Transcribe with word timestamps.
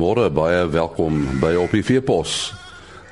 Goeiemôre, 0.00 0.30
baie 0.32 0.62
welkom 0.72 1.18
by 1.42 1.50
op 1.60 1.74
die 1.76 1.82
Veepos. 1.84 2.54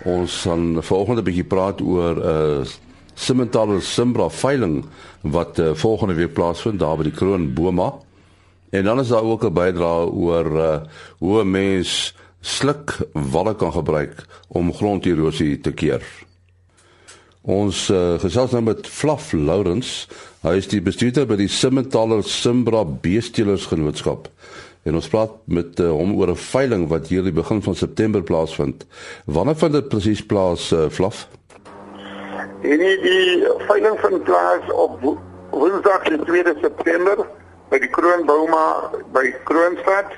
Ons 0.09 0.39
gaan 0.46 0.79
volgende 0.80 1.21
bietjie 1.21 1.45
praat 1.45 1.82
oor 1.84 2.16
'n 2.16 2.62
uh, 2.62 2.71
Simmental 3.12 3.75
Simbra 3.84 4.30
veiling 4.32 4.86
wat 5.21 5.59
uh, 5.61 5.75
volgende 5.75 6.14
week 6.16 6.32
plaasvind 6.32 6.80
daar 6.80 6.96
by 6.96 7.04
die 7.11 7.12
Kroon 7.12 7.53
Boma. 7.53 7.93
En 8.72 8.85
dan 8.89 9.00
is 9.00 9.12
daar 9.12 9.22
ook 9.22 9.45
'n 9.45 9.53
bydrae 9.53 10.09
oor 10.09 10.48
uh, 10.57 10.80
hoe 11.18 11.45
'n 11.45 11.50
mens 11.50 12.14
sluk 12.40 12.96
walle 13.12 13.55
kan 13.55 13.73
gebruik 13.73 14.25
om 14.48 14.73
gronderosie 14.73 15.61
te 15.61 15.73
keer. 15.73 16.00
Ons 17.43 17.90
uh, 17.90 18.18
gesels 18.18 18.50
nou 18.50 18.62
met 18.62 18.86
Flaf 18.86 19.32
Lourens. 19.32 20.09
Hy 20.40 20.57
is 20.57 20.67
die 20.68 20.81
bestuurder 20.81 21.26
by 21.26 21.36
die 21.36 21.48
Simmentaler 21.48 22.23
Simbra 22.23 22.84
Beestelers 22.84 23.67
Genootskap. 23.67 24.29
En 24.82 24.95
ons 24.95 25.09
praat 25.09 25.31
met 25.45 25.81
uh, 25.81 25.91
hom 25.91 26.14
oor 26.17 26.31
'n 26.31 26.37
veiling 26.37 26.89
wat 26.89 27.07
hier 27.07 27.23
die 27.23 27.32
begin 27.32 27.63
van 27.63 27.75
September 27.75 28.23
plaasvind. 28.23 28.87
Wanneer 29.25 29.57
vind 29.57 29.73
dit 29.73 29.89
presies 29.89 30.27
plaas, 30.27 30.73
uh, 30.73 30.89
Flaf? 30.89 31.29
En 32.62 32.78
die, 32.78 33.01
die 33.01 33.48
veiling 33.67 34.01
vind 34.01 34.23
plaas 34.23 34.73
op 34.73 35.19
Woensdag 35.51 36.03
die 36.03 36.19
2 36.25 36.55
September 36.61 37.27
by 37.69 37.78
die 37.78 37.91
Kroonbouma 37.91 38.91
by 39.12 39.34
Kroonstad. 39.45 40.12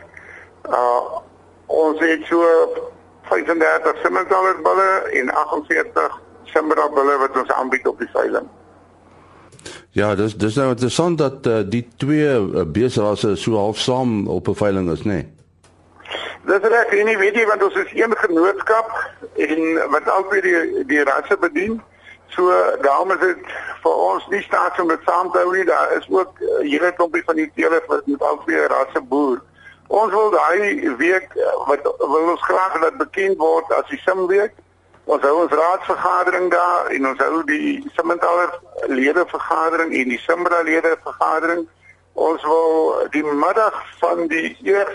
Uh 0.69 1.19
ons 1.71 2.01
het 2.03 2.25
so 2.27 2.43
35 3.31 4.01
Simmentaler 4.03 4.57
bulle 4.63 4.89
en 5.21 5.29
48 5.31 6.17
Simbra 6.51 6.89
bulle 6.89 7.19
wat 7.19 7.37
ons 7.39 7.53
aanbied 7.53 7.87
op 7.87 7.99
die 7.99 8.11
veiling. 8.11 8.49
Ja, 9.93 10.15
dis 10.15 10.37
dis 10.37 10.55
nou 10.55 10.69
interessant 10.71 11.19
dat 11.19 11.47
uh, 11.47 11.61
die 11.67 11.83
twee 11.99 12.29
uh, 12.31 12.63
beesrasse 12.63 13.35
so 13.37 13.57
half 13.59 13.79
saam 13.79 14.29
op 14.29 14.49
'n 14.49 14.55
veiling 14.55 14.91
is, 14.91 15.03
nê? 15.03 15.13
Nee? 15.13 15.29
Dis 16.47 16.63
reg, 16.63 16.87
en 16.95 17.05
nie 17.07 17.17
weet 17.19 17.35
jy 17.35 17.47
want 17.47 17.63
ons 17.63 17.75
is 17.75 17.91
een 17.95 18.15
genootskap 18.17 18.93
en 19.35 19.91
wat 19.91 20.09
albei 20.09 20.41
die 20.41 20.85
die 20.87 21.03
rasse 21.03 21.37
bedien. 21.41 21.83
So 22.29 22.55
daarom 22.83 23.11
is 23.11 23.19
dit 23.19 23.37
vir 23.83 23.93
ons 23.95 24.27
nie 24.31 24.43
staats 24.43 24.81
om 24.81 24.89
dit 24.89 25.03
saam 25.05 25.31
te 25.31 25.39
hou 25.39 25.57
nie. 25.57 25.65
Daar 25.65 25.93
is 25.99 26.07
ook 26.09 26.39
'n 26.39 26.45
uh, 26.45 26.71
hele 26.71 26.93
klompie 26.93 27.25
van 27.25 27.37
die 27.37 27.51
teele 27.55 27.83
wat 27.87 28.07
met 28.07 28.23
albei 28.23 28.67
rasse 28.67 29.01
boer. 29.01 29.43
Ons 29.87 30.13
wil 30.13 30.31
daai 30.31 30.97
week 30.97 31.29
wat 31.67 31.83
wil 31.99 32.31
ons 32.31 32.43
graag 32.43 32.81
dat 32.81 32.97
bekend 32.97 33.37
word 33.37 33.73
as 33.73 33.89
die 33.89 34.01
Simweek. 34.07 34.55
Ons 35.11 35.25
hou 35.27 35.41
ons 35.43 35.55
raadsvergadering 35.59 36.51
daar 36.53 36.87
en 36.95 37.07
ons 37.09 37.23
hou 37.25 37.41
die 37.49 37.81
Simmentaler 37.97 38.53
lede 38.87 39.25
vergadering 39.27 39.91
en 39.99 40.13
die 40.13 40.19
Simbra 40.23 40.61
lede 40.63 40.93
vergadering. 41.03 41.65
Ons 42.15 42.45
wil 42.47 43.09
die 43.17 43.25
middag 43.25 43.81
van 43.99 44.29
die 44.31 44.53
1 44.63 44.93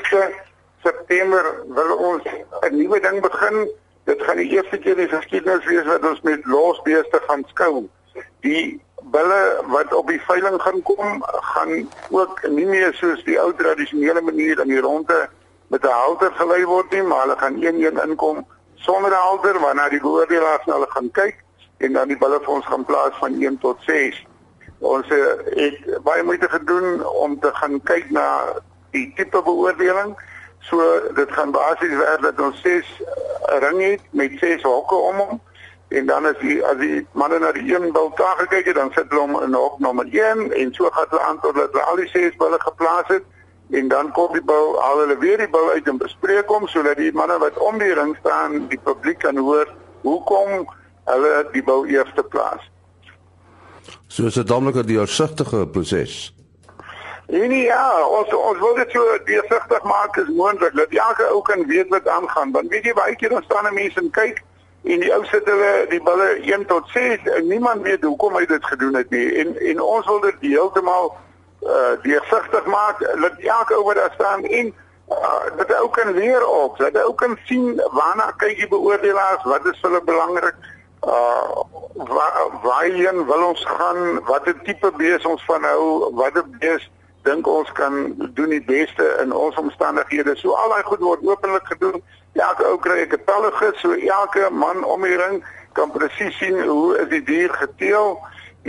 September 0.85 1.49
wil 1.79 1.91
ons 2.11 2.23
'n 2.61 2.77
nuwe 2.77 3.01
ding 3.03 3.19
begin. 3.27 3.67
Dit 4.05 4.23
gaan 4.23 4.39
die 4.39 4.49
eerste 4.55 4.77
keer 4.77 5.03
in 5.03 5.09
geskiedenis 5.09 5.65
wees 5.65 5.85
wat 5.91 6.07
ons 6.07 6.21
met 6.21 6.45
losbeeste 6.45 7.19
gaan 7.27 7.43
skou. 7.51 7.83
Die 8.39 8.81
bulle 9.11 9.43
wat 9.67 9.93
op 9.93 10.07
die 10.07 10.21
veiling 10.21 10.61
gaan 10.61 10.81
kom, 10.81 11.23
gaan 11.51 11.89
ook 12.09 12.47
nie 12.47 12.65
meer 12.65 12.93
soos 12.93 13.23
die 13.23 13.39
ou 13.39 13.51
tradisionele 13.53 14.21
manier 14.21 14.59
in 14.59 14.67
die 14.67 14.85
ronde 14.89 15.27
met 15.67 15.83
'n 15.83 15.99
halter 16.01 16.31
gelei 16.31 16.65
word 16.65 16.91
nie, 16.91 17.03
maar 17.03 17.21
hulle 17.21 17.37
gaan 17.37 17.63
een-een 17.63 17.99
inkom 18.07 18.45
sonder 18.85 19.11
'n 19.11 19.25
halter 19.27 19.59
waarna 19.59 19.89
die 19.89 20.01
beoordelaars 20.01 20.65
hulle 20.65 20.89
gaan 20.89 21.11
kyk 21.11 21.43
en 21.77 21.93
dan 21.93 22.07
die 22.07 22.17
bulle 22.17 22.39
vir 22.43 22.53
ons 22.53 22.65
gaan 22.65 22.85
plaas 22.85 23.15
van 23.19 23.41
1 23.41 23.57
tot 23.57 23.77
6. 23.87 24.25
Ons 24.79 25.09
uh, 25.09 25.25
het 25.61 26.03
baie 26.03 26.23
moeite 26.23 26.49
gedoen 26.49 27.05
om 27.05 27.39
te 27.39 27.51
gaan 27.53 27.81
kyk 27.83 28.09
na 28.09 28.27
die 28.91 29.11
tipe 29.15 29.41
beoordeling. 29.41 30.15
So 30.59 30.81
dit 31.15 31.31
gaan 31.31 31.51
basies 31.51 31.97
werk 31.97 32.21
dat 32.21 32.39
ons 32.39 32.61
6 32.61 33.01
uh, 33.01 33.57
ring 33.65 33.81
het 33.81 34.01
met 34.11 34.39
6 34.39 34.61
hokke 34.61 34.95
om 34.95 35.15
hom 35.15 35.41
en 35.87 36.05
dan 36.05 36.25
as 36.25 36.37
die 36.41 36.57
as 36.65 36.77
die 36.77 37.07
manne 37.13 37.39
na 37.39 37.51
die 37.51 37.65
een 37.75 37.91
bil 37.93 38.11
daar 38.15 38.37
gekyk 38.37 38.65
het 38.65 38.75
dan 38.75 38.91
sit 38.93 39.09
hulle 39.09 39.21
hom 39.21 39.35
in 39.43 39.53
hok 39.53 39.79
nommer 39.79 40.07
1 40.09 40.51
en 40.51 40.73
so 40.73 40.89
gaan 40.89 41.05
hulle 41.09 41.21
aan 41.21 41.39
tot 41.39 41.55
hulle 41.55 41.81
al 41.81 42.01
die 42.01 42.09
6 42.09 42.35
bulle 42.41 42.59
geplaas 42.59 43.07
het 43.13 43.23
en 43.71 43.87
dan 43.87 44.11
kom 44.11 44.33
die 44.33 44.43
bou 44.43 44.77
al 44.77 44.99
hulle 44.99 45.17
weer 45.17 45.37
die 45.37 45.49
bou 45.49 45.69
uit 45.71 45.87
en 45.87 45.97
bespreek 45.97 46.47
hom 46.47 46.67
sodat 46.67 46.97
die 46.97 47.11
manne 47.11 47.37
wat 47.41 47.57
om 47.57 47.79
die 47.79 47.93
ring 47.93 48.15
staan 48.19 48.67
die 48.69 48.79
publiek 48.83 49.19
kan 49.19 49.37
hoor 49.37 49.69
hoekom 50.01 50.67
hulle 51.05 51.33
die 51.51 51.63
bou 51.63 51.85
eerste 51.87 52.23
plaas. 52.23 52.71
So 54.07 54.25
is 54.25 54.33
dit 54.33 54.47
domlik 54.47 54.75
'n 54.75 54.85
deursigtige 54.85 55.67
proses. 55.67 56.33
En 57.27 57.51
ja, 57.51 58.07
ons 58.07 58.33
ons 58.33 58.59
wil 58.59 58.75
dit 58.75 58.91
so 58.91 59.17
deursigtig 59.25 59.83
maak 59.83 60.17
as 60.17 60.27
moontlik 60.27 60.75
dat 60.75 60.91
elke 60.93 61.25
ou 61.33 61.41
kan 61.41 61.65
weet 61.67 61.89
wat 61.89 62.07
aangaan. 62.07 62.51
Want 62.51 62.69
weet 62.69 62.85
jy 62.85 62.93
baie 62.93 63.15
keer 63.15 63.29
dan 63.29 63.43
staan 63.43 63.65
'n 63.65 63.73
mens 63.73 63.95
en 63.95 64.09
kyk 64.09 64.43
en 64.83 64.99
die 64.99 65.13
ou 65.13 65.23
sit 65.25 65.45
hulle 65.45 65.85
die 65.89 66.01
bulle 66.03 66.29
1 66.45 66.65
tot 66.65 66.89
6 66.89 67.25
en 67.37 67.47
niemand 67.47 67.81
weet 67.81 68.03
hoekom 68.03 68.35
hy 68.35 68.45
dit 68.45 68.65
gedoen 68.65 68.95
het 68.95 69.09
nie. 69.09 69.35
En 69.41 69.57
en 69.59 69.81
ons 69.81 70.05
wil 70.05 70.19
dit 70.19 70.35
heeltemal 70.39 71.15
uh 71.65 71.93
deursigtig 72.01 72.65
maak 72.65 72.99
dat 72.99 73.37
elke 73.37 73.73
ou 73.75 73.83
wat 73.83 73.95
daar 73.95 74.13
staan 74.13 74.43
en 74.43 74.73
uh, 75.09 75.57
dat 75.57 75.67
hy 75.67 75.79
ook 75.81 75.93
kan 75.93 76.13
leer 76.13 76.47
op, 76.47 76.77
dat 76.77 76.93
hy 76.93 77.01
ook 77.01 77.17
kan 77.17 77.37
sien 77.45 77.81
waarna 77.91 78.31
kyk 78.37 78.57
die 78.57 78.67
beoordelaars, 78.67 79.43
wat 79.43 79.65
is 79.65 79.81
hulle 79.81 80.01
belangrik, 80.03 80.55
uh 81.01 81.63
waar 81.95 82.37
waarheen 82.61 83.25
wil 83.25 83.43
ons 83.47 83.65
gaan, 83.65 84.19
watter 84.27 84.55
tipe 84.63 84.91
bees 84.97 85.25
ons 85.25 85.43
van 85.45 85.63
hou, 85.63 86.11
watter 86.13 86.43
bees 86.59 86.89
dink 87.25 87.47
ons 87.47 87.71
kan 87.71 88.13
doen 88.37 88.51
die 88.53 88.63
beste 88.63 89.05
in 89.23 89.33
ons 89.33 89.55
omstandighede. 89.57 90.35
So 90.37 90.53
al 90.53 90.69
daai 90.69 90.83
goed 90.85 91.01
word 91.01 91.25
openlik 91.25 91.65
gedoen. 91.73 92.03
Elke 92.35 92.65
ou 92.69 92.77
kry 92.77 92.99
'n 93.01 93.09
katalogus, 93.09 93.79
so 93.79 93.91
elke 93.91 94.49
man 94.51 94.83
om 94.83 95.01
die 95.01 95.17
ring 95.17 95.43
kan 95.73 95.91
presies 95.91 96.37
sien 96.37 96.59
hoe 96.67 96.97
is 96.97 97.07
die 97.09 97.23
dier 97.23 97.53
geteel 97.53 98.19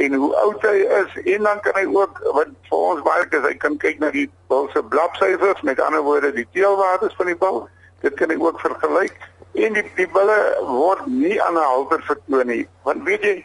en 0.05 0.15
hoe 0.15 0.33
oud 0.37 0.63
hy 0.69 0.77
is 1.01 1.17
en 1.37 1.49
dan 1.49 1.61
kan 1.65 1.79
hy 1.81 1.87
ook 1.89 2.21
wat 2.37 2.53
vir 2.69 2.85
ons 2.91 3.03
baie 3.07 3.25
is 3.39 3.47
hy 3.49 3.55
kan 3.65 3.79
kyk 3.85 4.03
na 4.03 4.11
die 4.15 4.27
bil 4.53 4.69
se 4.75 4.83
blapsyfers 4.95 5.63
met 5.69 5.81
ander 5.81 6.05
woorde 6.05 6.33
die 6.37 6.49
teelwaardes 6.57 7.17
van 7.21 7.33
die 7.33 7.39
bil 7.45 7.63
dit 8.05 8.15
kan 8.21 8.33
hy 8.33 8.39
ook 8.41 8.61
vergelyk 8.61 9.17
en 9.67 9.79
die 9.79 9.85
die 9.97 10.09
bulle 10.13 10.39
word 10.69 11.07
nie 11.07 11.39
aan 11.43 11.57
'n 11.57 11.71
halter 11.73 12.03
vertoon 12.11 12.53
nie 12.53 12.65
want 12.89 13.09
weet 13.09 13.25
jy 13.25 13.37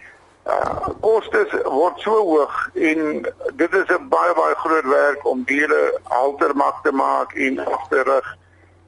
uh, 0.49 0.91
kostes 1.05 1.55
word 1.65 2.03
so 2.03 2.19
hoog 2.19 2.59
en 2.73 3.25
dit 3.63 3.73
is 3.81 3.89
'n 3.95 4.09
baie 4.09 4.33
baie 4.35 4.55
groot 4.65 4.87
werk 4.91 5.25
om 5.25 5.43
diere 5.43 5.81
haltermak 6.03 6.83
te 6.83 6.91
maak 6.91 7.33
en 7.33 7.59
agterig 7.65 8.37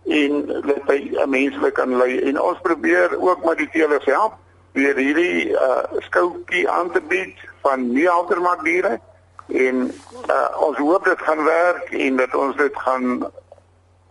en 0.06 0.46
dat 0.46 0.84
hy 0.86 1.00
'n 1.16 1.30
menslik 1.30 1.74
kan 1.74 1.98
lei. 1.98 2.20
En 2.20 2.42
ons 2.42 2.60
probeer 2.62 3.20
ook 3.20 3.44
met 3.44 3.58
die 3.58 3.70
teelers 3.70 4.06
help 4.06 4.34
weer 4.72 4.96
hierdie 4.96 5.50
uh, 5.50 5.84
skoutjie 5.98 6.70
aan 6.70 6.92
te 6.92 7.02
bied 7.02 7.38
van 7.64 7.88
nie 7.94 8.10
altermak 8.10 8.64
diere 8.68 9.00
en 9.48 9.88
uh, 9.88 10.50
ons 10.68 10.78
hoop 10.78 11.06
dit 11.06 11.24
gaan 11.28 11.44
werk 11.44 11.92
en 12.06 12.20
dat 12.20 12.36
ons 12.36 12.56
dit 12.60 12.78
gaan 12.86 13.26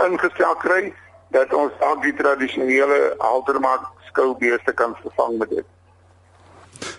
ingestel 0.05 0.57
kry 0.65 0.93
dat 1.33 1.53
ons 1.57 1.73
al 1.81 2.01
die 2.05 2.15
tradisionele 2.17 3.15
altermak 3.19 3.87
skoubeeste 4.11 4.73
kan 4.77 4.97
vervang 5.01 5.39
met 5.39 5.49
dit. 5.49 5.69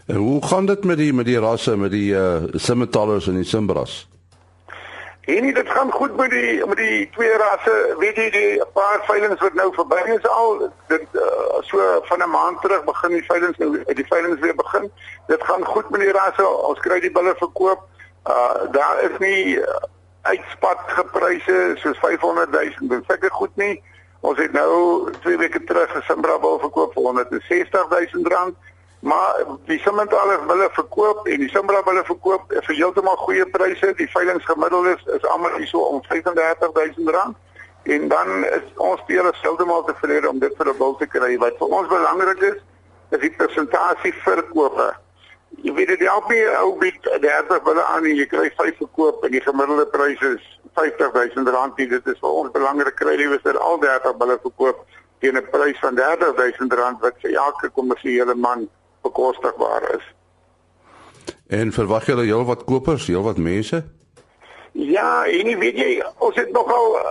En 0.06 0.16
hoe 0.16 0.40
gaan 0.46 0.66
dit 0.66 0.84
met 0.84 0.98
die 0.98 1.14
met 1.14 1.26
die 1.26 1.40
rasse 1.40 1.78
met 1.78 1.92
die 1.92 2.10
uh, 2.14 2.44
simmentalers 2.54 3.28
en 3.28 3.38
die 3.42 3.48
simbras? 3.48 4.04
En 5.26 5.54
dit 5.54 5.70
gaan 5.70 5.92
goed 5.92 6.16
met 6.16 6.30
die 6.30 6.66
met 6.66 6.78
die 6.78 7.10
twee 7.10 7.38
rasse. 7.38 7.96
Weet 8.00 8.16
jy 8.16 8.30
die 8.30 8.66
paar 8.74 9.00
veilinge 9.08 9.38
wat 9.40 9.54
nou 9.54 9.70
verby 9.74 10.02
is 10.12 10.26
al 10.28 10.58
dit 10.92 11.06
uh, 11.12 11.62
so 11.62 11.80
van 12.10 12.24
'n 12.24 12.30
maand 12.30 12.62
terug 12.62 12.84
begin 12.84 13.10
die 13.10 13.24
veilinge 13.24 13.56
nou 13.58 13.94
die 13.94 14.08
veilinge 14.08 14.40
weer 14.40 14.56
begin. 14.56 14.92
Dit 15.28 15.44
gaan 15.44 15.66
goed 15.66 15.90
met 15.90 16.02
die 16.02 16.12
rasse. 16.12 16.48
Ons 16.48 16.80
kry 16.80 17.00
die 17.00 17.12
bulle 17.12 17.36
verkoop. 17.38 17.88
Uh 18.28 18.72
daar 18.72 19.04
is 19.04 19.18
nie 19.18 19.56
uh, 19.56 19.66
uitspat 20.22 20.80
gepryse 20.86 21.72
soos 21.76 21.98
500 22.00 22.52
000. 22.52 22.90
Dit 22.90 23.04
seker 23.08 23.32
goed 23.32 23.56
nie. 23.56 23.84
Ons 24.20 24.38
het 24.38 24.52
nou 24.52 25.12
2 25.20 25.38
weke 25.38 25.64
terug 25.64 25.96
'n 25.96 26.02
Simbra 26.02 26.40
bul 26.40 26.60
verkoop 26.60 26.94
vir 26.94 27.04
160 27.04 27.90
000 27.90 28.28
rand. 28.36 28.56
Maar 29.04 29.46
die 29.66 29.80
Simmentaler 29.80 30.46
wille 30.48 30.70
verkoop 30.72 31.26
en 31.28 31.42
die 31.44 31.50
Simbra 31.52 31.82
wille 31.84 32.06
verkoop 32.08 32.54
vir 32.54 32.76
heeltemal 32.76 33.18
goeie 33.20 33.44
pryse. 33.52 33.90
Die 34.00 34.08
veilingsgemiddeld 34.08 34.86
is 34.94 35.16
is 35.18 35.26
almal 35.28 35.58
hier 35.58 35.68
so 35.68 35.82
om 35.92 35.98
35000 36.06 37.10
rand. 37.12 37.36
En 37.84 38.06
dan 38.08 38.46
is 38.46 38.70
ons 38.76 39.02
spelers 39.04 39.42
heeltemal 39.44 39.84
tevrede 39.90 40.30
om 40.30 40.40
dit 40.40 40.54
vir 40.56 40.70
'n 40.72 40.78
bil 40.78 40.96
te 41.02 41.08
kry. 41.16 41.36
Wat 41.38 41.58
vir 41.60 41.68
ons 41.68 41.88
belangrik 41.88 42.42
is, 42.52 42.62
is 43.10 43.20
die 43.20 43.32
persentasie 43.42 44.14
verkope. 44.24 44.94
Jy 45.68 45.74
weet 45.74 45.88
dit 45.88 46.06
help 46.08 46.30
nie 46.30 46.46
ou 46.62 46.78
bied 46.80 47.02
30 47.04 47.60
wille 47.64 47.84
aan 47.84 48.06
en 48.06 48.16
jy 48.16 48.26
kry 48.26 48.52
5 48.56 48.78
verkoop 48.78 49.24
en 49.24 49.32
die 49.32 49.42
gemiddelde 49.42 49.86
prys 49.86 50.22
is 50.22 50.60
50000 50.80 51.50
rand. 51.50 51.76
Dit 51.78 52.08
is 52.08 52.20
vir 52.20 52.30
ons 52.30 52.52
belangrik 52.52 52.96
kry 52.96 53.18
jy 53.20 53.28
weer 53.28 53.60
al 53.60 53.78
30 53.84 54.16
wille 54.24 54.40
verkoop 54.48 54.86
teen 55.20 55.36
'n 55.36 55.50
prys 55.52 55.80
van 55.80 55.96
30000 55.96 56.74
rand 56.74 57.02
wat 57.02 57.20
vir 57.20 57.36
elke 57.36 57.70
kommersiële 57.70 58.36
man 58.36 58.70
bekostigbaar 59.14 59.96
is. 59.96 60.06
En 61.48 61.72
verwag 61.72 62.06
julle 62.06 62.24
heel 62.24 62.46
wat 62.46 62.64
kopers, 62.64 63.08
heel 63.08 63.24
wat 63.24 63.38
mense? 63.38 63.84
Ja, 64.72 65.26
en 65.26 65.50
jy 65.52 65.58
weet 65.58 65.78
jy, 65.78 65.90
ons 66.18 66.36
het 66.36 66.50
nogal 66.52 66.96
uh, 66.98 67.10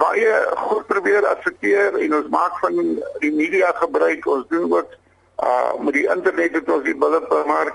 baie 0.00 0.32
goed 0.66 0.86
probeer 0.90 1.26
adverteer 1.30 1.94
en 1.94 2.14
ons 2.18 2.32
maak 2.34 2.58
van 2.58 2.80
die 3.22 3.30
media 3.30 3.70
gebruik. 3.78 4.26
Ons 4.26 4.48
doen 4.50 4.72
ook 4.72 4.96
uh 5.38 5.76
met 5.78 5.94
die 5.94 6.08
internet 6.10 6.56
het 6.58 6.70
ons 6.74 6.82
die 6.82 6.96
bulle 6.98 7.20
maar 7.46 7.68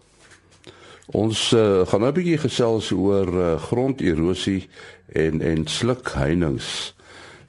Ons 1.14 1.52
uh, 1.56 1.86
gaan 1.88 2.00
nou 2.00 2.10
'n 2.10 2.18
bietjie 2.18 2.38
gesels 2.38 2.90
oor 2.92 3.28
uh, 3.32 3.60
gronderosie 3.62 4.68
en 5.14 5.40
en 5.40 5.66
slukheininge. 5.66 6.92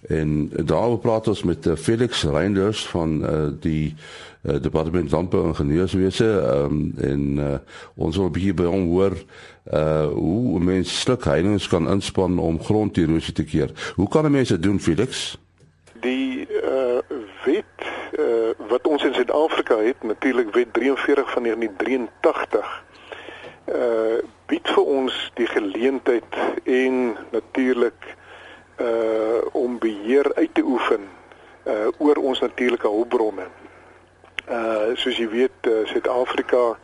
En 0.08 0.50
daar 0.66 0.98
praat 0.98 1.28
ons 1.28 1.44
met 1.44 1.66
uh, 1.66 1.76
Felix 1.76 2.24
Reinders 2.24 2.86
van 2.88 3.24
uh, 3.24 3.48
die 3.60 3.96
uh, 4.42 4.56
Departement 4.62 5.12
Landbou 5.12 5.42
en 5.44 5.48
Ingenieurswese 5.48 6.26
um, 6.26 6.94
en 6.98 7.38
uh, 7.38 7.54
ons 7.96 8.16
wil 8.16 8.26
'n 8.26 8.32
bietjie 8.32 8.54
by 8.54 8.64
hom 8.64 8.88
hoor 8.88 9.18
uh 9.74 10.08
hoe 10.08 10.60
mense 10.60 10.96
slukheininge 10.96 11.68
kan 11.70 11.90
inspann 11.90 12.40
om 12.40 12.64
gronderosie 12.64 13.34
te 13.34 13.44
keer. 13.44 13.70
Hoe 13.96 14.10
kan 14.10 14.26
'n 14.26 14.32
mens 14.32 14.50
dit 14.50 14.64
doen 14.64 14.80
Felix? 14.80 15.38
Die 16.02 16.48
uh 16.48 16.98
wet 17.46 17.78
uh, 18.20 18.50
wat 18.68 18.88
ons 18.88 19.04
in 19.04 19.14
Suid-Afrika 19.14 19.78
het, 19.78 20.04
natuurlik 20.04 20.54
wet 20.54 20.74
43 20.74 21.32
van 21.32 21.44
1983 21.44 22.84
uh 23.66 24.18
bied 24.46 24.68
vir 24.68 24.84
ons 24.84 25.32
die 25.34 25.46
geleentheid 25.46 26.36
en 26.64 27.18
natuurlik 27.32 28.16
uh 28.82 29.46
om 29.52 29.78
beheer 29.80 30.34
uit 30.34 30.54
te 30.54 30.62
oefen 30.62 31.06
uh 31.68 31.88
oor 31.98 32.18
ons 32.40 32.48
natuurlike 32.48 32.88
hulpbronne. 32.88 33.48
Uh 34.48 34.96
soos 34.96 35.18
jy 35.20 35.28
weet 35.30 35.68
uh, 35.68 35.84
Suid-Afrika 35.92 36.78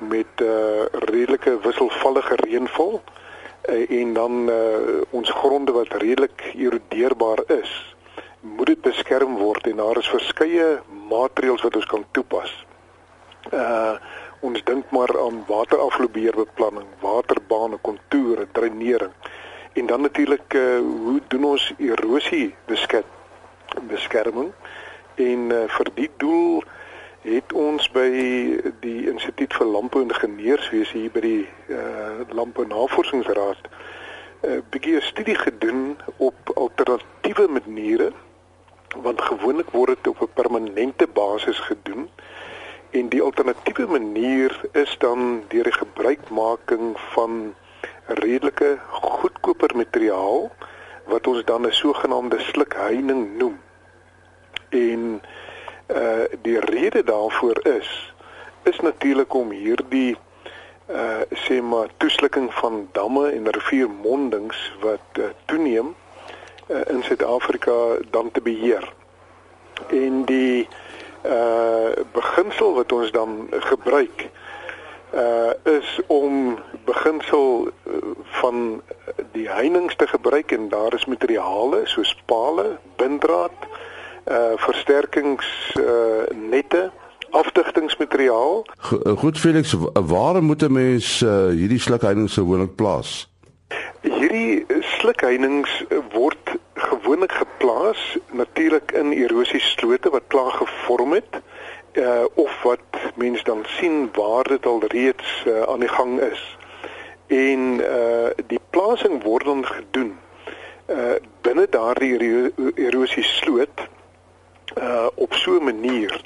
met 0.00 0.40
uh 0.40 0.86
redelike 1.08 1.58
wisselvallige 1.64 2.38
reënval 2.42 3.00
uh, 3.68 4.00
en 4.00 4.14
dan 4.16 4.48
uh 4.48 5.02
ons 5.10 5.30
gronde 5.30 5.72
wat 5.76 5.92
redelik 6.00 6.48
erodeerbaar 6.54 7.44
is, 7.60 7.72
moet 8.40 8.72
dit 8.72 8.80
beskerm 8.80 9.36
word 9.36 9.66
en 9.68 9.82
daar 9.82 10.00
is 10.00 10.08
verskeie 10.08 10.78
maatreëls 11.10 11.62
wat 11.66 11.76
ons 11.76 11.90
kan 11.94 12.06
toepas. 12.12 12.52
Uh 13.52 13.96
Ons 14.44 14.60
dink 14.68 14.90
maar 14.92 15.08
aan 15.18 15.38
waterafloopbeheerbeplanning, 15.48 16.84
waterbane, 17.00 17.78
kontoure, 17.82 18.44
dreinering. 18.52 19.14
En 19.72 19.86
dan 19.86 20.00
natuurlik 20.04 20.54
uh, 20.54 20.76
hoe 20.78 21.20
doen 21.32 21.44
ons 21.44 21.72
erosie 21.78 22.54
beskerm 22.68 23.08
beskerming? 23.88 24.52
En 25.16 25.50
uh, 25.50 25.62
vir 25.68 25.90
die 25.94 26.10
doel 26.16 26.62
het 27.26 27.52
ons 27.52 27.90
by 27.90 28.08
die 28.80 29.08
Instituut 29.10 29.54
vir 29.54 29.66
Landbou 29.66 30.02
Ingenieurswese 30.02 30.98
hier 30.98 31.10
by 31.10 31.20
die 31.24 31.48
uh, 31.68 32.22
Landbou 32.30 32.66
Navorsingsraad 32.66 33.66
'n 33.66 34.50
uh, 34.50 34.60
bietjie 34.70 34.96
'n 34.96 35.02
studie 35.02 35.34
gedoen 35.34 35.98
op 36.16 36.36
alternatiewe 36.54 37.48
maniere 37.48 38.12
want 38.96 39.20
gewoonlik 39.20 39.70
word 39.70 39.96
dit 39.96 40.08
op 40.08 40.20
'n 40.22 40.34
permanente 40.34 41.06
basis 41.06 41.58
gedoen 41.58 42.08
En 42.96 43.08
die 43.08 43.22
alternatiewe 43.22 43.86
manier 43.86 44.60
is 44.72 44.96
dan 44.98 45.42
deur 45.48 45.62
die 45.62 45.72
gebruikmaking 45.72 47.00
van 47.12 47.54
redelike 48.06 48.78
goedkoper 48.90 49.76
materiaal 49.76 50.50
wat 51.04 51.26
ons 51.26 51.44
dan 51.44 51.66
'n 51.66 51.72
sogenaamde 51.72 52.38
slukheining 52.40 53.36
noem. 53.38 53.60
En 54.76 55.20
uh 55.86 56.24
die 56.42 56.60
rede 56.60 57.04
daarvoor 57.04 57.66
is 57.66 58.14
is 58.62 58.80
natuurlik 58.80 59.34
om 59.34 59.50
hierdie 59.50 60.16
uh 60.90 61.22
sê 61.46 61.60
maar 61.62 61.88
toeslukking 61.96 62.54
van 62.54 62.88
damme 62.92 63.30
en 63.30 63.50
riviermondings 63.50 64.72
wat 64.80 65.06
uh, 65.18 65.24
toeneem 65.44 65.94
uh, 66.66 66.80
in 66.86 67.02
Suid-Afrika 67.02 67.96
dan 68.10 68.30
te 68.30 68.40
beheer. 68.40 68.92
En 69.88 70.24
die 70.24 70.68
uh 71.24 71.90
beginsel 72.12 72.74
wat 72.74 72.92
ons 72.92 73.10
dan 73.10 73.46
gebruik 73.50 74.28
uh 75.14 75.52
is 75.62 76.00
om 76.06 76.58
beginsel 76.84 77.68
van 78.42 78.82
die 79.32 79.48
heininge 79.48 79.96
te 79.96 80.06
gebruik 80.06 80.52
en 80.52 80.68
daar 80.68 80.94
is 80.94 81.04
materiale 81.04 81.80
soos 81.84 82.16
pale, 82.26 82.78
bindraad, 82.96 83.62
uh 83.62 83.94
versterkings 84.56 85.46
uh 85.78 86.26
nette 86.50 86.90
afdigtingsmateriaal. 87.30 88.66
Goed 89.16 89.38
Felix, 89.38 89.76
waar 89.92 90.42
moet 90.42 90.62
'n 90.62 90.72
mens 90.72 91.20
uh, 91.20 91.48
hierdie 91.48 91.80
slukheininge 91.80 92.28
gewoonlik 92.28 92.74
plaas? 92.74 93.28
Hierdie 94.00 94.66
slukheininge 94.80 95.86
word 96.12 96.58
gewoonlik 96.74 97.32
geplaas 97.32 98.18
natuurlik 98.32 98.92
in 98.92 99.12
erosieslote 99.12 100.10
wat 100.10 100.22
klaar 100.26 100.52
gevorm 100.52 101.12
het 101.12 101.40
uh, 101.92 102.24
of 102.34 102.62
wat 102.62 103.12
mense 103.14 103.44
dan 103.44 103.64
sien 103.66 104.08
waar 104.12 104.44
dit 104.44 104.66
al 104.66 104.82
reeds 104.86 105.44
uh, 105.46 105.62
aan 105.62 105.80
die 105.80 105.88
gang 105.88 106.20
is. 106.20 106.56
En 107.26 107.60
uh, 107.80 108.30
die 108.46 108.60
plasing 108.70 109.22
word 109.22 109.44
dan 109.44 109.66
gedoen 109.66 110.18
uh, 110.86 111.18
binne 111.40 111.66
daardie 111.70 112.52
erosiesloot 112.74 113.88
uh, 114.80 115.06
op 115.14 115.34
so 115.34 115.58
'n 115.58 115.64
manier 115.64 116.20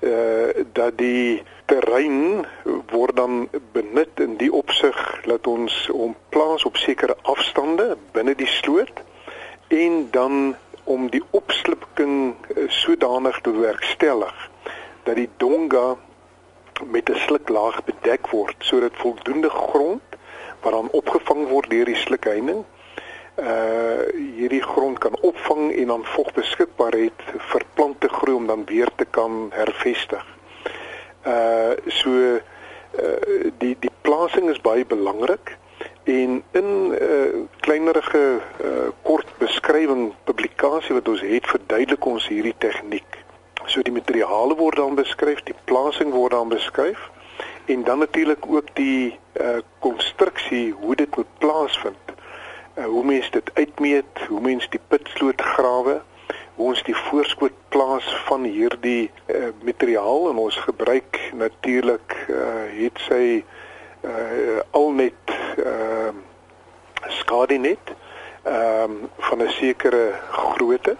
uh, 0.00 0.64
dat 0.72 0.98
die 0.98 1.42
terrein 1.64 2.46
word 2.90 3.16
dan 3.16 3.48
benut 3.72 4.20
in 4.20 4.36
die 4.36 4.52
opsig 4.52 5.20
dat 5.24 5.46
ons 5.46 5.86
hom 5.86 6.16
plaas 6.28 6.64
op 6.64 6.76
sekere 6.76 7.16
afstande 7.22 7.96
binne 8.12 8.34
die 8.34 8.50
sloot 8.60 9.02
en 9.68 10.08
dan 10.10 10.56
om 10.84 11.08
die 11.10 11.22
opslipking 11.30 12.34
eh, 12.54 12.68
sodanig 12.68 13.40
te 13.40 13.50
werkstellig 13.50 14.50
dat 15.02 15.16
die 15.16 15.28
donga 15.36 15.96
met 16.84 17.08
'n 17.10 17.22
sluklaag 17.26 17.84
bedek 17.84 18.28
word 18.28 18.56
sodat 18.58 19.00
voldoende 19.00 19.50
grond 19.50 20.02
wat 20.60 20.72
dan 20.72 20.88
opgevang 20.90 21.48
word 21.48 21.70
deur 21.70 21.84
die 21.84 22.02
slukheining 22.06 22.64
uh 23.38 24.02
hierdie 24.36 24.62
grond 24.62 24.98
kan 24.98 25.16
opvang 25.20 25.72
en 25.72 25.86
dan 25.86 26.04
vog 26.04 26.32
beskikbaar 26.32 26.92
het 26.92 27.22
vir 27.50 27.64
plante 27.74 28.08
groei 28.08 28.36
om 28.36 28.46
dan 28.46 28.64
weer 28.64 28.90
te 28.96 29.04
kan 29.04 29.50
hervestig. 29.50 30.24
Uh 31.26 31.74
so 31.86 32.10
uh 32.10 33.50
die 33.58 33.76
die 33.80 33.94
plasing 34.02 34.50
is 34.50 34.60
baie 34.60 34.86
belangrik 34.86 35.56
En 36.04 36.42
in 36.50 36.88
'n 36.88 36.96
uh, 37.00 37.40
kleinerige 37.60 38.40
uh, 38.64 38.68
kort 39.02 39.26
beskrywing 39.38 40.12
publikasie 40.24 40.94
wat 40.94 41.08
ons 41.08 41.20
het 41.20 41.46
verduidelik 41.46 42.04
ons 42.04 42.28
hierdie 42.28 42.54
tegniek. 42.58 43.24
So 43.64 43.82
die 43.82 43.92
materiale 43.92 44.54
word 44.54 44.76
dan 44.76 44.94
beskryf, 44.94 45.42
die 45.42 45.56
plasing 45.64 46.12
word 46.12 46.30
dan 46.30 46.48
beskryf 46.48 47.10
en 47.64 47.84
dan 47.84 47.98
natuurlik 47.98 48.46
ook 48.46 48.68
die 48.72 49.18
uh 49.40 49.56
konstruksie 49.78 50.70
hoe 50.72 50.94
dit 50.94 51.16
moet 51.16 51.38
plaasvind. 51.38 52.04
Uh 52.74 52.84
hoe 52.84 53.04
mense 53.04 53.30
dit 53.30 53.50
uitmeet, 53.54 54.26
hoe 54.28 54.40
mense 54.40 54.68
die 54.70 54.80
pitsloot 54.88 55.40
grawe, 55.40 56.00
hoe 56.54 56.66
ons 56.66 56.82
die 56.82 56.96
voorskoot 56.96 57.54
plaas 57.68 58.06
van 58.26 58.44
hierdie 58.44 59.10
uh 59.26 59.50
materiaal 59.62 60.30
en 60.30 60.40
ons 60.46 60.56
gebruik 60.66 61.20
natuurlik 61.34 62.16
uh 62.28 62.66
het 62.78 62.98
sy 63.08 63.44
uh 64.04 64.60
al 64.70 64.90
net 64.92 65.36
uh 65.58 66.10
skadenet 67.08 67.94
ehm 68.44 68.90
um, 68.90 69.10
van 69.18 69.42
'n 69.42 69.50
sekere 69.50 70.12
grootte 70.30 70.96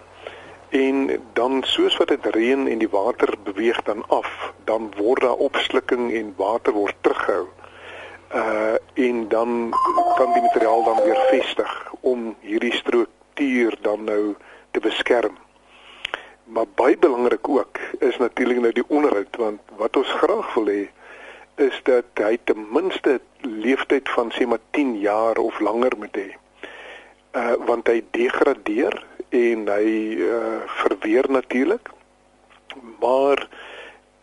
en 0.69 1.23
dan 1.33 1.63
soos 1.63 1.97
wat 1.97 2.09
dit 2.09 2.27
reën 2.27 2.69
en 2.69 2.79
die 2.79 2.89
water 2.89 3.35
beweeg 3.43 3.83
dan 3.83 4.05
af, 4.09 4.53
dan 4.65 4.93
word 4.97 5.21
daar 5.21 5.43
opslukking 5.49 6.13
en 6.13 6.35
water 6.37 6.73
word 6.73 6.95
teruggehou. 7.01 7.47
Uh 8.35 8.75
en 8.95 9.29
dan 9.29 9.75
kan 10.17 10.33
die 10.33 10.43
materiaal 10.43 10.85
dan 10.85 11.03
weer 11.03 11.21
vestig 11.31 11.93
om 12.01 12.37
hierdie 12.41 12.75
struktuur 12.75 13.77
dan 13.81 14.05
nou 14.05 14.35
te 14.71 14.81
beskerm. 14.81 15.37
Maar 16.45 16.67
baie 16.75 16.99
belangrik 16.99 17.49
ook 17.49 17.79
is 17.99 18.17
natuurlik 18.19 18.61
nou 18.61 18.73
die 18.73 18.87
onderhoud 18.89 19.37
want 19.37 19.61
wat 19.77 19.97
ons 19.97 20.13
graag 20.23 20.55
wil 20.55 20.71
hê 20.71 20.85
is 21.63 21.81
dat 21.87 22.23
hy 22.23 22.39
ten 22.45 22.67
minste 22.75 23.21
leeftyd 23.41 24.09
van 24.17 24.33
sê 24.35 24.47
maar 24.47 24.63
10 24.71 24.99
jaar 24.99 25.39
of 25.39 25.61
langer 25.61 25.95
moet 25.99 26.17
hê. 26.19 26.31
Uh 27.35 27.55
want 27.67 27.87
hy 27.91 28.03
degradeer 28.11 28.99
en 29.35 29.67
hy 29.69 29.87
uh, 30.23 30.63
verweer 30.83 31.31
natuurlik. 31.31 31.91
Maar 33.01 33.49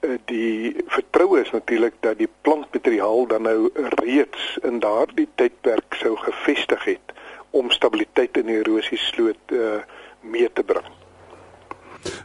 uh, 0.02 0.18
die 0.26 0.81
vertroue 1.22 1.42
is 1.42 1.52
natuurlik 1.52 1.94
dat 2.00 2.18
die 2.18 2.30
plantmateriaal 2.42 3.28
dan 3.28 3.42
nou 3.42 3.70
reeds 3.74 4.58
in 4.62 4.80
daardie 4.80 5.28
tydperk 5.36 5.94
sou 5.94 6.18
gevestig 6.18 6.84
het 6.84 7.14
om 7.50 7.70
stabiliteit 7.70 8.38
in 8.38 8.46
die 8.46 8.58
erosiesloot 8.58 9.54
uh, 9.54 9.84
mee 10.22 10.50
te 10.54 10.64
bring. 10.64 10.88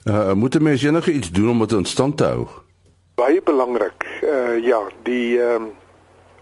Uh, 0.04 0.32
moet 0.32 0.60
mense 0.60 0.88
enige 0.88 1.12
iets 1.12 1.30
doen 1.30 1.50
om 1.50 1.58
dit 1.58 1.72
in 1.72 1.84
stand 1.84 2.16
te 2.16 2.24
hou? 2.24 2.46
Baie 3.14 3.42
belangrik. 3.42 4.06
Uh, 4.22 4.64
ja, 4.64 4.80
die 5.02 5.40
um, 5.42 5.72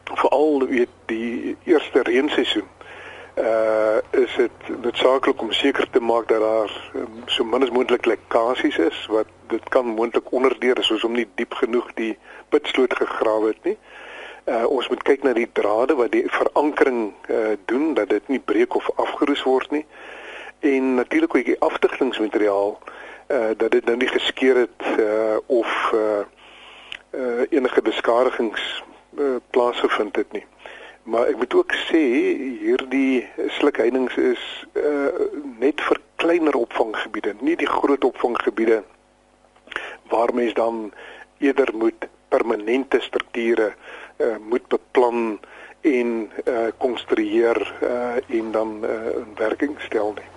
veral 0.04 0.66
weet 0.68 0.94
die 1.06 1.56
eerste 1.64 2.02
reenseisoen 2.02 2.70
uh 3.36 3.98
is 4.10 4.34
dit 4.36 4.68
noodsaaklik 4.82 5.40
om 5.42 5.52
seker 5.52 5.90
te 5.90 6.00
maak 6.00 6.28
dat 6.28 6.40
daar 6.40 6.90
um, 6.94 7.22
so 7.26 7.44
min 7.44 7.62
as 7.62 7.70
moontlik 7.70 8.06
lekkasies 8.06 8.76
is 8.78 9.06
wat 9.06 9.26
dit 9.48 9.68
kan 9.68 9.86
moontlik 9.86 10.30
onderdeur 10.30 10.78
is 10.78 10.86
soos 10.86 11.04
om 11.04 11.12
nie 11.12 11.26
diep 11.34 11.54
genoeg 11.54 11.88
die 11.94 12.18
pitsloot 12.48 12.94
gegrawe 12.94 13.50
het 13.50 13.64
nie. 13.64 13.76
Uh 14.46 14.66
ons 14.70 14.88
moet 14.88 15.02
kyk 15.02 15.26
na 15.26 15.32
die 15.32 15.48
drade 15.52 15.96
wat 15.98 16.12
die 16.12 16.24
verankering 16.30 17.12
uh 17.26 17.56
doen 17.64 17.94
dat 17.94 18.08
dit 18.08 18.28
nie 18.28 18.38
breek 18.38 18.74
of 18.74 18.90
afgeroes 18.96 19.42
word 19.42 19.70
nie. 19.70 19.86
En 20.60 20.94
natuurlik 20.94 21.34
ook 21.34 21.44
die 21.44 21.60
afdigtingsmateriaal 21.60 22.78
uh 22.78 23.50
dat 23.56 23.70
dit 23.70 23.84
nou 23.84 23.96
nie 23.96 24.08
geskeur 24.14 24.56
het 24.56 24.88
uh 24.98 25.36
of 25.46 25.92
uh 25.94 26.22
uh 27.10 27.42
enige 27.50 27.82
beskadigings 27.82 28.84
uh, 29.18 29.36
plaasgevind 29.50 30.16
het 30.16 30.32
nie. 30.32 30.46
Maar 31.04 31.26
ek 31.26 31.36
moet 31.36 31.54
ook 31.54 31.72
sê 31.90 32.00
hierdie 32.62 33.26
slukheininge 33.58 34.22
is 34.32 34.44
uh, 34.72 35.12
net 35.60 35.82
vir 35.84 36.00
kleiner 36.16 36.56
opvanggebiede, 36.56 37.34
nie 37.44 37.56
die 37.60 37.68
groot 37.68 38.04
opvanggebiede 38.04 38.80
waar 40.08 40.32
mens 40.34 40.54
dan 40.56 40.92
eerder 41.38 41.74
moet 41.76 42.08
permanente 42.28 43.00
strukture 43.00 43.74
uh, 44.16 44.36
moet 44.48 44.64
beplan 44.68 45.38
en 45.80 46.30
uh, 46.44 46.72
konstrueer 46.78 47.60
uh, 47.82 48.38
en 48.38 48.52
dan 48.52 48.78
uh, 48.84 48.90
in 49.20 49.36
werking 49.36 49.76
stel 49.78 50.16
nie. 50.16 50.30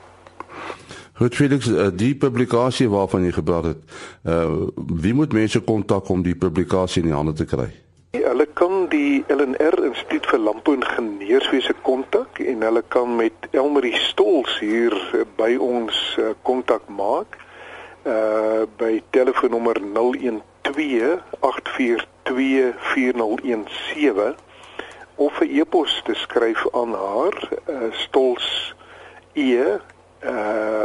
Goed 1.17 1.35
Felix, 1.35 1.71
die 1.95 2.15
publikasie 2.15 2.89
waarvan 2.91 3.23
jy 3.25 3.31
gepraat 3.39 3.71
het, 3.71 3.99
uh, 4.27 4.67
wie 4.75 5.15
moet 5.15 5.33
mense 5.33 5.63
kontak 5.63 6.09
om 6.09 6.21
die 6.27 6.35
publikasie 6.35 7.01
in 7.01 7.13
die 7.13 7.15
hande 7.15 7.33
te 7.33 7.47
kry? 7.47 7.71
Hulle 8.23 8.45
kan 8.53 8.87
die 8.89 9.23
LNR 9.27 9.83
Instituut 9.85 10.25
vir 10.31 10.39
Landbou 10.39 10.73
en 10.77 10.85
Geneeswese 10.85 11.73
kontak 11.85 12.39
en 12.39 12.61
hulle 12.65 12.83
kan 12.93 13.15
met 13.15 13.33
Elmarie 13.51 13.97
Stols 14.07 14.59
hier 14.59 14.95
by 15.37 15.55
ons 15.61 15.95
eh, 16.17 16.23
kontak 16.47 16.83
maak. 16.87 17.37
Uh 18.07 18.63
by 18.79 19.03
telefoonnommer 19.11 19.75
012 19.93 20.41
8424017 21.39 24.35
of 25.15 25.41
'n 25.41 25.59
e-pos 25.59 26.01
te 26.05 26.13
skryf 26.13 26.67
aan 26.71 26.93
haar 26.93 27.49
uh, 27.69 27.91
stols 27.91 28.75
e 29.33 29.79
uh 30.23 30.83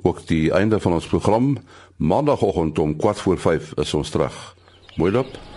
Ook 0.00 0.26
die 0.30 0.54
einde 0.54 0.78
van 0.80 0.92
ons 0.92 1.06
program 1.10 1.58
maandagooggend 1.96 2.78
om 2.78 2.94
4:45 2.94 3.74
is 3.74 3.94
ons 3.94 4.10
terug. 4.10 4.54
Mooi 4.96 5.12
loop. 5.12 5.49